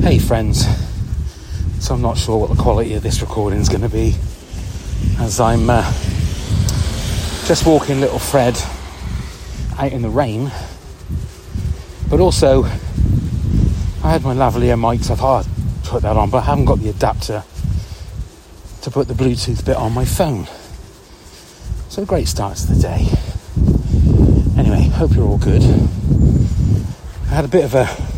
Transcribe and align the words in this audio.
Hey, 0.00 0.18
friends. 0.18 0.66
So, 1.80 1.94
I'm 1.94 2.02
not 2.02 2.16
sure 2.16 2.38
what 2.38 2.50
the 2.50 2.62
quality 2.62 2.94
of 2.94 3.02
this 3.02 3.22
recording 3.22 3.58
is 3.58 3.68
going 3.68 3.80
to 3.80 3.88
be 3.88 4.14
as 5.18 5.40
I'm 5.40 5.68
uh, 5.68 5.82
just 7.46 7.66
walking 7.66 8.00
little 8.00 8.20
Fred 8.20 8.56
out 9.78 9.92
in 9.92 10.02
the 10.02 10.08
rain. 10.08 10.52
But 12.08 12.20
also, 12.20 12.64
I 12.64 14.10
had 14.10 14.22
my 14.22 14.34
lavalier 14.34 14.78
mics. 14.78 15.10
I 15.10 15.16
thought 15.16 15.46
I'd 15.46 15.84
put 15.84 16.02
that 16.02 16.16
on, 16.16 16.30
but 16.30 16.38
I 16.38 16.42
haven't 16.42 16.66
got 16.66 16.78
the 16.78 16.90
adapter 16.90 17.42
to 18.82 18.90
put 18.90 19.08
the 19.08 19.14
Bluetooth 19.14 19.64
bit 19.64 19.76
on 19.76 19.92
my 19.92 20.04
phone. 20.04 20.46
So, 21.88 22.04
great 22.04 22.28
start 22.28 22.58
to 22.58 22.74
the 22.74 22.80
day. 22.80 23.08
Anyway, 24.56 24.88
hope 24.88 25.14
you're 25.14 25.26
all 25.26 25.38
good. 25.38 25.62
I 27.24 27.34
had 27.34 27.44
a 27.44 27.48
bit 27.48 27.64
of 27.64 27.74
a 27.74 28.15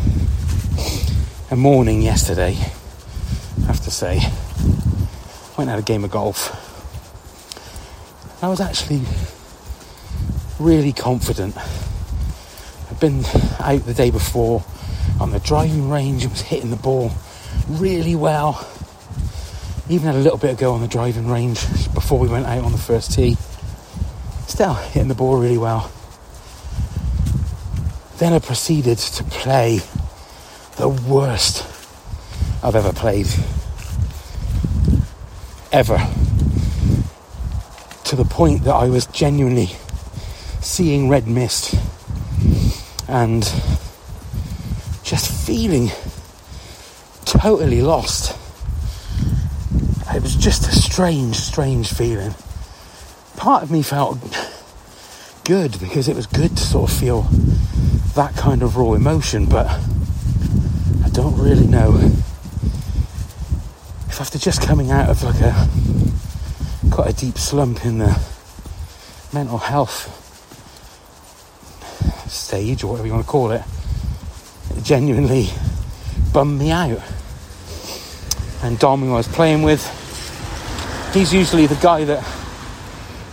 a 1.51 1.55
morning 1.55 2.03
yesterday, 2.03 2.55
I 3.63 3.65
have 3.65 3.81
to 3.81 3.89
say. 3.89 4.19
Went 5.57 5.61
and 5.61 5.69
had 5.71 5.79
a 5.79 5.81
game 5.81 6.03
of 6.03 6.11
golf. 6.11 6.53
I 8.43 8.47
was 8.47 8.61
actually 8.61 9.01
really 10.59 10.93
confident. 10.93 11.57
I'd 11.57 12.99
been 12.99 13.25
out 13.59 13.83
the 13.83 13.95
day 13.95 14.11
before 14.11 14.63
on 15.19 15.31
the 15.31 15.39
driving 15.39 15.89
range 15.89 16.21
and 16.21 16.31
was 16.31 16.41
hitting 16.41 16.69
the 16.69 16.75
ball 16.75 17.11
really 17.67 18.15
well. 18.15 18.67
Even 19.89 20.05
had 20.05 20.15
a 20.15 20.19
little 20.19 20.37
bit 20.37 20.51
of 20.51 20.57
go 20.59 20.73
on 20.73 20.81
the 20.81 20.87
driving 20.87 21.27
range 21.27 21.61
before 21.95 22.19
we 22.19 22.27
went 22.27 22.45
out 22.45 22.63
on 22.63 22.73
the 22.73 22.77
first 22.77 23.11
tee. 23.11 23.37
Still 24.47 24.75
hitting 24.75 25.07
the 25.07 25.15
ball 25.15 25.39
really 25.39 25.57
well. 25.57 25.91
Then 28.17 28.33
I 28.33 28.39
proceeded 28.39 28.99
to 28.99 29.23
play 29.23 29.79
the 30.79 30.87
worst 30.87 31.65
I've 32.63 32.73
ever 32.73 32.93
played. 32.93 33.27
Ever. 35.73 35.97
To 38.05 38.15
the 38.15 38.23
point 38.23 38.63
that 38.63 38.73
I 38.73 38.87
was 38.87 39.05
genuinely 39.07 39.71
seeing 40.61 41.09
red 41.09 41.27
mist 41.27 41.75
and 43.09 43.43
just 45.03 45.29
feeling 45.45 45.89
totally 47.25 47.81
lost. 47.81 48.37
It 50.13 50.23
was 50.23 50.37
just 50.37 50.65
a 50.65 50.71
strange, 50.71 51.35
strange 51.35 51.93
feeling. 51.93 52.33
Part 53.35 53.63
of 53.63 53.69
me 53.69 53.81
felt 53.81 54.17
good 55.43 55.77
because 55.77 56.07
it 56.07 56.15
was 56.15 56.25
good 56.25 56.55
to 56.55 56.63
sort 56.63 56.89
of 56.89 56.97
feel 56.97 57.23
that 58.15 58.33
kind 58.37 58.63
of 58.63 58.77
raw 58.77 58.93
emotion, 58.93 59.45
but 59.45 59.67
don't 61.21 61.37
really 61.37 61.67
know 61.67 61.97
if 64.07 64.21
after 64.21 64.39
just 64.39 64.61
coming 64.61 64.89
out 64.89 65.09
of 65.09 65.21
like 65.21 65.41
a 65.41 65.67
quite 66.91 67.09
a 67.09 67.13
deep 67.13 67.37
slump 67.37 67.85
in 67.85 67.97
the 67.97 68.17
mental 69.33 69.57
health 69.57 70.15
stage 72.31 72.85
or 72.85 72.91
whatever 72.91 73.05
you 73.05 73.13
want 73.13 73.25
to 73.25 73.29
call 73.29 73.51
it, 73.51 73.61
it 74.77 74.83
genuinely 74.85 75.49
bummed 76.31 76.57
me 76.57 76.71
out. 76.71 77.01
And 78.63 78.79
Dom, 78.79 79.01
who 79.01 79.11
I 79.11 79.17
was 79.17 79.27
playing 79.27 79.61
with, 79.63 79.83
he's 81.13 81.33
usually 81.33 81.65
the 81.65 81.75
guy 81.75 82.05
that 82.05 82.23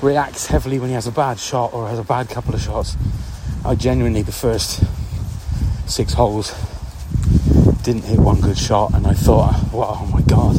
reacts 0.02 0.48
heavily 0.48 0.80
when 0.80 0.88
he 0.88 0.94
has 0.94 1.06
a 1.06 1.12
bad 1.12 1.38
shot 1.38 1.72
or 1.72 1.86
has 1.86 2.00
a 2.00 2.04
bad 2.04 2.28
couple 2.30 2.52
of 2.52 2.60
shots. 2.60 2.96
I 3.64 3.76
genuinely, 3.76 4.22
the 4.22 4.32
first 4.32 4.82
six 5.88 6.14
holes, 6.14 6.52
didn't 7.86 8.02
hit 8.02 8.18
one 8.18 8.40
good 8.40 8.58
shot, 8.58 8.92
and 8.94 9.06
I 9.06 9.14
thought, 9.14 9.54
well, 9.72 9.96
oh 10.02 10.06
my 10.06 10.20
god, 10.22 10.56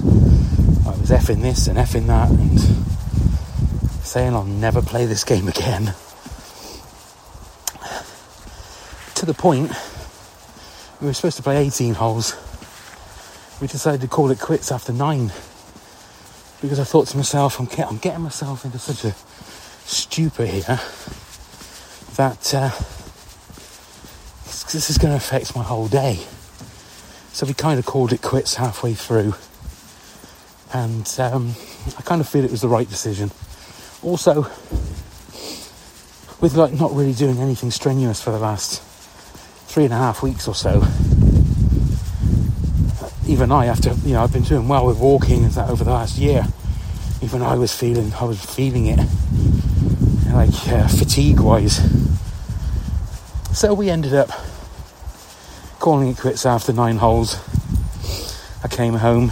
I 0.87 0.97
was 0.97 1.09
effing 1.09 1.41
this 1.41 1.67
and 1.67 1.77
effing 1.77 2.07
that, 2.07 2.29
and 2.29 2.57
saying 4.01 4.33
I'll 4.33 4.45
never 4.45 4.81
play 4.81 5.05
this 5.05 5.25
game 5.25 5.49
again. 5.49 5.93
To 9.15 9.25
the 9.25 9.33
point, 9.33 9.73
we 11.01 11.07
were 11.07 11.13
supposed 11.13 11.35
to 11.35 11.43
play 11.43 11.57
18 11.65 11.95
holes. 11.95 12.33
We 13.59 13.67
decided 13.67 13.99
to 13.99 14.07
call 14.07 14.31
it 14.31 14.39
quits 14.39 14.71
after 14.71 14.93
nine 14.93 15.33
because 16.61 16.79
I 16.79 16.85
thought 16.85 17.07
to 17.07 17.17
myself, 17.17 17.59
I'm, 17.59 17.67
I'm 17.89 17.97
getting 17.97 18.21
myself 18.21 18.63
into 18.63 18.79
such 18.79 19.03
a 19.03 19.13
stupor 19.85 20.45
here 20.45 20.79
that 22.15 22.55
uh, 22.55 22.69
this 24.71 24.89
is 24.89 24.97
going 24.97 25.11
to 25.11 25.17
affect 25.17 25.57
my 25.57 25.63
whole 25.63 25.89
day. 25.89 26.25
So 27.37 27.45
we 27.45 27.53
kind 27.53 27.77
of 27.77 27.85
called 27.85 28.13
it 28.13 28.23
quits 28.23 28.55
halfway 28.55 28.95
through, 28.95 29.35
and 30.73 31.07
um, 31.19 31.53
I 31.95 32.01
kind 32.01 32.19
of 32.19 32.27
feel 32.27 32.43
it 32.43 32.49
was 32.49 32.61
the 32.61 32.67
right 32.67 32.89
decision. 32.89 33.29
Also, 34.01 34.41
with 36.41 36.55
like 36.55 36.73
not 36.73 36.95
really 36.95 37.13
doing 37.13 37.37
anything 37.37 37.69
strenuous 37.69 38.19
for 38.23 38.31
the 38.31 38.39
last 38.39 38.81
three 39.67 39.83
and 39.83 39.93
a 39.93 39.97
half 39.97 40.23
weeks 40.23 40.47
or 40.47 40.55
so, 40.55 40.83
even 43.27 43.51
I, 43.51 43.67
after 43.67 43.93
you 44.03 44.13
know, 44.13 44.23
I've 44.23 44.33
been 44.33 44.41
doing 44.41 44.67
well 44.67 44.87
with 44.87 44.97
walking 44.97 45.43
and 45.43 45.53
that 45.53 45.69
over 45.69 45.83
the 45.83 45.91
last 45.91 46.17
year. 46.17 46.47
Even 47.21 47.43
I 47.43 47.53
was 47.53 47.71
feeling, 47.71 48.11
I 48.13 48.23
was 48.23 48.43
feeling 48.43 48.87
it, 48.87 48.97
like 50.33 50.69
uh, 50.69 50.87
fatigue-wise. 50.87 51.81
So 53.55 53.75
we 53.75 53.91
ended 53.91 54.15
up 54.15 54.31
calling 55.87 56.09
it 56.09 56.17
quits 56.17 56.45
after 56.45 56.73
nine 56.73 56.97
holes. 56.97 57.39
I 58.61 58.67
came 58.67 58.95
home. 58.95 59.29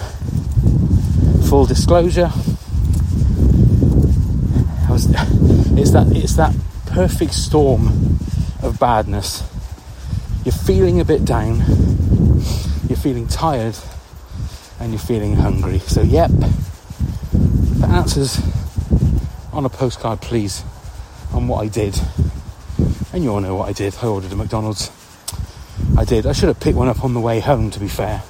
Full 1.49 1.65
disclosure, 1.65 2.31
was, 4.87 5.07
it's 5.77 5.91
that 5.91 6.07
it's 6.15 6.37
that 6.37 6.55
perfect 6.85 7.33
storm 7.33 7.87
of 8.63 8.77
badness. 8.79 9.43
You're 10.45 10.53
feeling 10.53 11.01
a 11.01 11.03
bit 11.03 11.25
down, 11.25 11.57
you're 12.87 13.03
feeling 13.03 13.27
tired, 13.27 13.75
and 14.79 14.93
you're 14.93 14.99
feeling 14.99 15.35
hungry. 15.35 15.79
So, 15.79 16.03
yep, 16.03 16.31
the 16.31 17.87
answers 17.87 18.39
on 19.51 19.65
a 19.65 19.69
postcard, 19.69 20.21
please, 20.21 20.63
on 21.33 21.49
what 21.49 21.65
I 21.65 21.67
did. 21.67 21.99
And 23.11 23.25
you 23.25 23.33
all 23.33 23.41
know 23.41 23.55
what 23.55 23.67
I 23.67 23.73
did. 23.73 23.93
I 24.01 24.07
ordered 24.07 24.31
a 24.31 24.37
McDonald's. 24.37 24.89
I 25.97 26.03
did. 26.03 26.25
I 26.25 26.33
should 26.33 26.49
have 26.49 26.59
picked 26.59 26.77
one 26.77 26.89
up 26.89 27.03
on 27.03 27.13
the 27.13 27.21
way 27.21 27.39
home, 27.39 27.71
to 27.71 27.79
be 27.79 27.87
fair. 27.87 28.21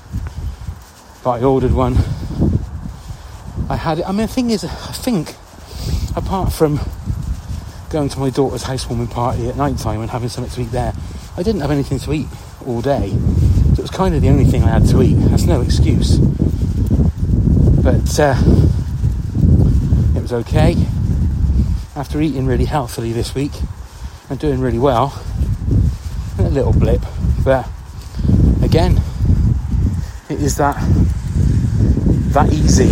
But 1.24 1.32
I 1.32 1.44
ordered 1.44 1.72
one. 1.72 1.96
I 3.70 3.76
had 3.76 4.00
it. 4.00 4.08
I 4.08 4.12
mean, 4.12 4.28
the 4.28 4.34
thing 4.34 4.52
is, 4.52 4.64
I 4.64 4.68
think, 4.68 5.36
apart 6.16 6.54
from 6.54 6.80
going 7.90 8.10
to 8.10 8.20
my 8.20 8.30
daughter's 8.30 8.64
housewarming 8.64 9.08
party 9.08 9.50
at 9.50 9.58
night 9.58 9.80
time 9.80 10.02
and 10.02 10.12
having 10.12 10.30
something 10.30 10.54
to 10.54 10.62
eat 10.62 10.72
there, 10.72 10.94
I 11.38 11.44
didn't 11.44 11.62
have 11.62 11.72
anything 11.72 11.98
to 12.00 12.14
eat 12.14 12.28
all 12.68 12.82
day. 12.82 13.10
So 13.10 13.80
it 13.80 13.82
was 13.82 13.90
kind 13.90 14.14
of 14.14 14.22
the 14.22 14.30
only 14.30 14.46
thing 14.46 14.64
I 14.64 14.70
had 14.70 14.88
to 14.90 15.02
eat. 15.02 15.16
That's 15.16 15.46
no 15.46 15.62
excuse. 15.62 16.20
But 17.80 18.20
uh, 18.20 18.36
it 20.16 20.22
was 20.22 20.34
okay. 20.34 20.76
After 21.96 22.22
eating 22.22 22.46
really 22.46 22.66
healthily 22.66 23.12
this 23.12 23.34
week 23.34 23.54
and 24.30 24.38
doing 24.38 24.60
really 24.60 24.80
well, 24.80 25.20
a 26.38 26.44
little 26.44 26.74
blip, 26.74 27.02
but 27.46 27.70
again, 28.64 29.00
it 30.30 30.42
is 30.42 30.58
that 30.58 30.76
that 32.34 32.52
easy. 32.52 32.90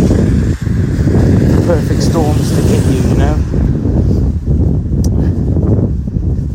Perfect 1.66 2.02
storms 2.02 2.50
to 2.50 2.62
hit 2.62 2.84
you, 2.94 3.08
you 3.10 3.16
know. 3.16 3.34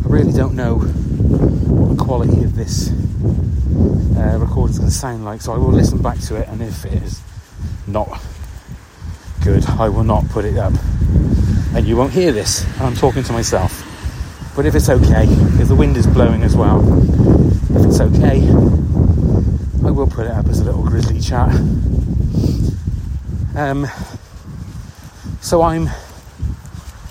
I 0.02 0.08
really 0.08 0.32
don't 0.32 0.54
know 0.54 0.76
what 0.76 1.98
the 1.98 2.02
quality 2.02 2.42
of 2.42 2.56
this 2.56 2.90
uh, 4.16 4.38
recording 4.40 4.72
is 4.72 4.78
going 4.78 4.90
to 4.90 4.96
sound 4.96 5.26
like, 5.26 5.42
so 5.42 5.52
I 5.52 5.58
will 5.58 5.70
listen 5.70 6.00
back 6.00 6.18
to 6.20 6.36
it, 6.36 6.48
and 6.48 6.62
if 6.62 6.86
it 6.86 6.94
is 7.02 7.20
not 7.86 8.08
good, 9.44 9.66
I 9.66 9.90
will 9.90 10.04
not 10.04 10.26
put 10.30 10.46
it 10.46 10.56
up, 10.56 10.72
and 11.74 11.86
you 11.86 11.98
won't 11.98 12.12
hear 12.12 12.32
this. 12.32 12.64
I'm 12.80 12.94
talking 12.94 13.24
to 13.24 13.32
myself. 13.34 13.86
But 14.56 14.64
if 14.64 14.74
it's 14.74 14.88
okay, 14.88 15.26
if 15.60 15.68
the 15.68 15.76
wind 15.76 15.96
is 15.96 16.06
blowing 16.06 16.42
as 16.42 16.56
well, 16.56 16.80
if 17.74 17.86
it's 17.86 18.00
okay, 18.00 18.40
I 19.86 19.90
will 19.90 20.06
put 20.06 20.26
it 20.26 20.32
up 20.32 20.46
as 20.46 20.60
a 20.60 20.64
little 20.64 20.82
grizzly 20.82 21.20
chat. 21.20 21.48
Um, 23.56 23.86
so 25.40 25.62
I'm 25.62 25.88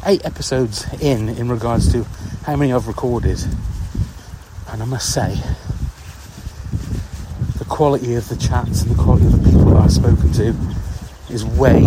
eight 0.05 0.25
episodes 0.25 0.85
in 1.01 1.29
in 1.29 1.49
regards 1.49 1.91
to 1.91 2.05
how 2.43 2.55
many 2.55 2.73
I've 2.73 2.87
recorded, 2.87 3.39
and 4.69 4.81
I 4.81 4.85
must 4.85 5.13
say, 5.13 5.35
the 7.57 7.65
quality 7.65 8.15
of 8.15 8.27
the 8.29 8.37
chats 8.37 8.81
and 8.83 8.91
the 8.91 9.01
quality 9.01 9.25
of 9.25 9.43
the 9.43 9.49
people 9.49 9.65
that 9.65 9.77
I've 9.77 9.91
spoken 9.91 10.31
to 10.33 10.55
is 11.29 11.45
way 11.45 11.83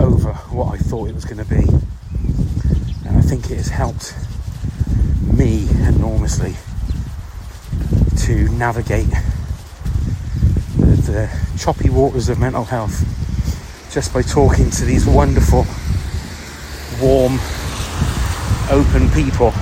over 0.00 0.32
what 0.50 0.74
I 0.74 0.78
thought 0.78 1.08
it 1.08 1.14
was 1.14 1.24
going 1.24 1.44
to 1.44 1.48
be, 1.48 1.62
and 3.08 3.18
I 3.18 3.20
think 3.20 3.50
it 3.50 3.56
has 3.56 3.68
helped 3.68 4.14
me 5.22 5.68
enormously 5.86 6.54
to 8.22 8.48
navigate 8.50 9.08
into 10.78 11.10
the 11.10 11.28
choppy 11.58 11.90
waters 11.90 12.28
of 12.28 12.38
mental 12.38 12.62
health 12.62 13.02
just 13.92 14.14
by 14.14 14.22
talking 14.22 14.70
to 14.70 14.84
these 14.84 15.04
wonderful, 15.06 15.66
warm, 17.00 17.40
open 18.70 19.10
people. 19.10 19.52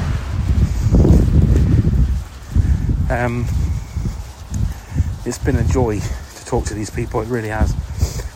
Um, 3.10 3.46
it's 5.24 5.38
been 5.38 5.56
a 5.56 5.64
joy 5.64 5.98
to 5.98 6.44
talk 6.44 6.66
to 6.66 6.74
these 6.74 6.90
people, 6.90 7.22
it 7.22 7.28
really 7.28 7.48
has. 7.48 7.72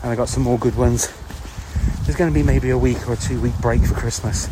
And 0.01 0.11
I 0.11 0.15
got 0.15 0.27
some 0.27 0.41
more 0.41 0.57
good 0.57 0.75
ones. 0.75 1.13
There's 2.03 2.15
going 2.17 2.33
to 2.33 2.33
be 2.33 2.41
maybe 2.41 2.71
a 2.71 2.77
week 2.79 3.07
or 3.07 3.13
a 3.13 3.17
two 3.17 3.39
week 3.41 3.57
break 3.61 3.83
for 3.83 3.93
Christmas. 3.93 4.49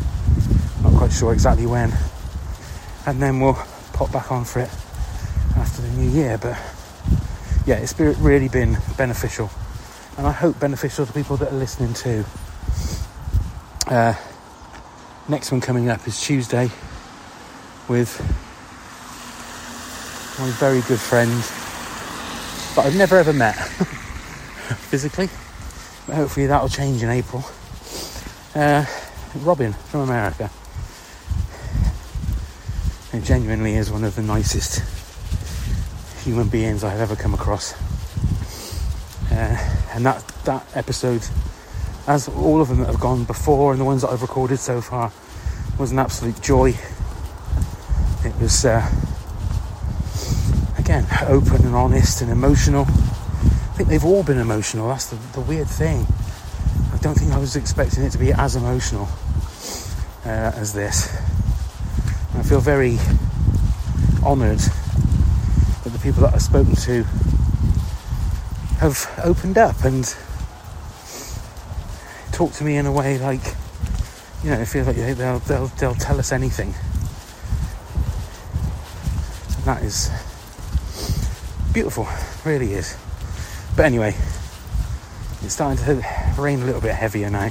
Not 0.84 0.92
quite 0.94 1.12
sure 1.12 1.32
exactly 1.32 1.66
when. 1.66 1.92
And 3.06 3.20
then 3.20 3.40
we'll 3.40 3.58
pop 3.92 4.12
back 4.12 4.30
on 4.30 4.44
for 4.44 4.60
it 4.60 4.70
after 5.56 5.82
the 5.82 5.88
new 5.90 6.10
year. 6.10 6.38
But 6.38 6.58
yeah, 7.66 7.76
it's 7.76 7.98
really 7.98 8.48
been 8.48 8.78
beneficial. 8.96 9.50
And 10.16 10.26
I 10.26 10.32
hope 10.32 10.60
beneficial 10.60 11.06
to 11.06 11.12
people 11.12 11.36
that 11.38 11.52
are 11.52 11.56
listening 11.56 11.94
too. 11.94 12.24
Uh, 13.86 14.14
next 15.28 15.52
one 15.52 15.60
coming 15.60 15.88
up 15.88 16.06
is 16.06 16.20
Tuesday 16.20 16.70
with 17.88 18.20
my 20.38 20.50
very 20.50 20.80
good 20.82 21.00
friend 21.00 21.30
but 22.74 22.86
I've 22.86 22.96
never 22.96 23.16
ever 23.16 23.32
met 23.32 23.52
physically. 24.90 25.28
But 26.06 26.16
hopefully 26.16 26.46
that'll 26.46 26.68
change 26.68 27.02
in 27.02 27.08
April. 27.08 27.44
Uh, 28.54 28.84
Robin 29.42 29.72
from 29.72 30.00
America. 30.00 30.50
He 33.12 33.20
genuinely 33.20 33.74
is 33.74 33.92
one 33.92 34.02
of 34.02 34.16
the 34.16 34.22
nicest 34.22 35.03
human 36.24 36.48
beings 36.48 36.82
I've 36.82 37.00
ever 37.00 37.14
come 37.14 37.34
across. 37.34 37.74
Uh, 39.30 39.58
and 39.92 40.06
that 40.06 40.26
that 40.44 40.66
episode, 40.74 41.22
as 42.06 42.28
all 42.28 42.62
of 42.62 42.68
them 42.68 42.78
that 42.78 42.86
have 42.86 43.00
gone 43.00 43.24
before 43.24 43.72
and 43.72 43.80
the 43.80 43.84
ones 43.84 44.02
that 44.02 44.08
I've 44.08 44.22
recorded 44.22 44.58
so 44.58 44.80
far, 44.80 45.12
was 45.78 45.92
an 45.92 45.98
absolute 45.98 46.40
joy. 46.40 46.74
It 48.24 48.34
was 48.40 48.64
uh, 48.64 48.90
again 50.78 51.06
open 51.26 51.66
and 51.66 51.74
honest 51.74 52.22
and 52.22 52.30
emotional. 52.30 52.86
I 52.86 53.76
think 53.76 53.90
they've 53.90 54.04
all 54.04 54.22
been 54.22 54.38
emotional. 54.38 54.88
That's 54.88 55.10
the, 55.10 55.16
the 55.34 55.40
weird 55.42 55.68
thing. 55.68 56.06
I 56.92 56.96
don't 56.98 57.18
think 57.18 57.32
I 57.32 57.38
was 57.38 57.54
expecting 57.54 58.02
it 58.02 58.10
to 58.10 58.18
be 58.18 58.32
as 58.32 58.56
emotional 58.56 59.08
uh, 60.24 60.52
as 60.56 60.72
this. 60.72 61.14
And 62.30 62.40
I 62.40 62.42
feel 62.42 62.60
very 62.60 62.98
honoured 64.22 64.60
that 65.84 65.90
the 65.90 65.98
people 65.98 66.22
that 66.22 66.34
I've 66.34 66.42
spoken 66.42 66.74
to 66.74 67.02
have 68.80 69.20
opened 69.22 69.58
up 69.58 69.84
and 69.84 70.04
talked 72.32 72.56
to 72.56 72.64
me 72.64 72.76
in 72.76 72.86
a 72.86 72.92
way 72.92 73.18
like, 73.18 73.54
you 74.42 74.50
know, 74.50 74.60
I 74.60 74.64
feel 74.64 74.84
like 74.84 74.96
they'll 74.96 75.38
they'll 75.40 75.66
they'll 75.68 75.94
tell 75.94 76.18
us 76.18 76.32
anything. 76.32 76.74
And 79.56 79.64
that 79.64 79.82
is 79.82 80.10
beautiful, 81.72 82.08
really 82.44 82.72
is. 82.72 82.96
But 83.76 83.86
anyway, 83.86 84.14
it's 85.42 85.54
starting 85.54 85.84
to 85.84 86.02
rain 86.38 86.62
a 86.62 86.64
little 86.64 86.80
bit 86.80 86.94
heavier 86.94 87.30
now. 87.30 87.50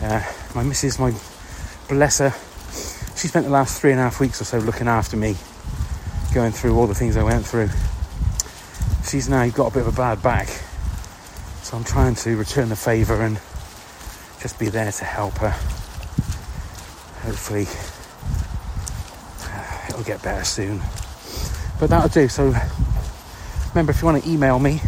Uh, 0.00 0.22
my 0.54 0.62
missus, 0.62 0.98
my 0.98 1.14
bless 1.88 2.18
her, 2.18 2.30
she 3.16 3.28
spent 3.28 3.46
the 3.46 3.52
last 3.52 3.80
three 3.80 3.90
and 3.90 4.00
a 4.00 4.04
half 4.04 4.20
weeks 4.20 4.40
or 4.40 4.44
so 4.44 4.58
looking 4.58 4.88
after 4.88 5.16
me, 5.16 5.36
going 6.32 6.52
through 6.52 6.76
all 6.76 6.86
the 6.86 6.94
things 6.94 7.16
I 7.16 7.22
went 7.22 7.46
through. 7.46 7.68
She's 9.08 9.28
now 9.28 9.48
got 9.50 9.72
a 9.72 9.74
bit 9.74 9.86
of 9.86 9.94
a 9.94 9.96
bad 9.96 10.22
back, 10.22 10.48
so 11.62 11.76
I'm 11.76 11.84
trying 11.84 12.14
to 12.16 12.36
return 12.36 12.68
the 12.68 12.76
favour 12.76 13.22
and 13.22 13.36
just 14.40 14.58
be 14.58 14.68
there 14.68 14.92
to 14.92 15.04
help 15.04 15.38
her. 15.38 15.50
Hopefully, 17.22 17.66
uh, 19.44 19.86
it'll 19.88 20.04
get 20.04 20.22
better 20.22 20.44
soon. 20.44 20.80
But 21.78 21.90
that'll 21.90 22.08
do. 22.08 22.28
So 22.28 22.54
Remember, 23.74 23.92
if 23.92 24.02
you 24.02 24.06
want 24.06 24.22
to 24.22 24.28
email 24.28 24.58
me, 24.58 24.80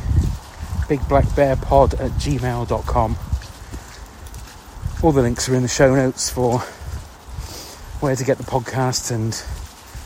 bigblackbearpod 0.89 1.95
at 1.95 2.11
gmail.com. 2.21 3.17
All 5.03 5.13
the 5.13 5.23
links 5.23 5.49
are 5.49 5.55
in 5.55 5.63
the 5.63 5.69
show 5.69 5.95
notes 5.95 6.29
for 6.29 6.59
where 8.01 8.15
to 8.15 8.25
get 8.25 8.37
the 8.37 8.45
podcast 8.45 9.11
and 9.11 9.33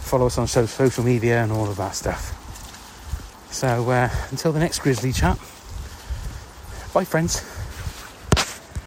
follow 0.09 0.27
us 0.27 0.39
on 0.39 0.47
social 0.47 1.05
media 1.05 1.43
and 1.43 1.53
all 1.53 1.69
of 1.69 1.77
that 1.77 1.95
stuff. 1.95 2.35
So 3.53 3.91
uh, 3.91 4.09
until 4.31 4.53
the 4.53 4.59
next 4.59 4.79
Grizzly 4.79 5.13
chat, 5.13 5.39
bye, 6.95 7.05
friends. 7.05 7.58